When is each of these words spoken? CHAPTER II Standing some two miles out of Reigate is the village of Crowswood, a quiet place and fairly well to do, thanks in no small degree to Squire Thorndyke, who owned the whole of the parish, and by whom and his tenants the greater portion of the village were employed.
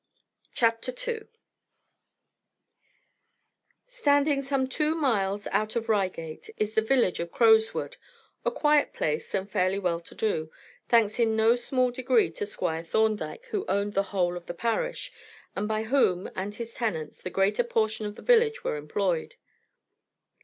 CHAPTER 0.55 0.91
II 1.07 1.27
Standing 3.85 4.41
some 4.41 4.65
two 4.65 4.95
miles 4.95 5.45
out 5.51 5.75
of 5.75 5.89
Reigate 5.89 6.49
is 6.57 6.73
the 6.73 6.81
village 6.81 7.19
of 7.19 7.31
Crowswood, 7.31 7.97
a 8.43 8.49
quiet 8.49 8.93
place 8.93 9.35
and 9.35 9.47
fairly 9.47 9.77
well 9.77 9.99
to 9.99 10.15
do, 10.15 10.51
thanks 10.89 11.19
in 11.19 11.35
no 11.35 11.55
small 11.55 11.91
degree 11.91 12.31
to 12.31 12.47
Squire 12.47 12.81
Thorndyke, 12.83 13.45
who 13.51 13.63
owned 13.67 13.93
the 13.93 14.01
whole 14.09 14.35
of 14.35 14.47
the 14.47 14.55
parish, 14.55 15.11
and 15.55 15.67
by 15.67 15.83
whom 15.83 16.27
and 16.35 16.55
his 16.55 16.73
tenants 16.73 17.21
the 17.21 17.29
greater 17.29 17.63
portion 17.63 18.07
of 18.07 18.15
the 18.15 18.23
village 18.23 18.63
were 18.63 18.77
employed. 18.77 19.35